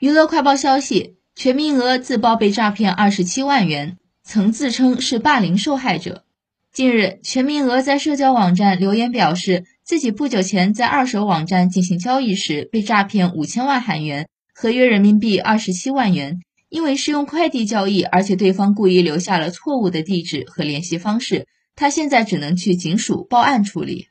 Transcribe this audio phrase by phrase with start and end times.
[0.00, 6.24] 娱乐快报消息：全民鹅自曝被诈骗二十七万元，曾自称是霸凌受害者。
[6.72, 16.40] 近日，全民鹅在社交网站留言表示，自己不久前在二手网站进行交易时被诈骗五千万韩元，合约人民币二十七万元。
[16.70, 21.46] 因为是用快递交易，而且对方故意留下了错误的地址和联系方式，
[21.76, 24.06] 他现在只能去警署报案处理。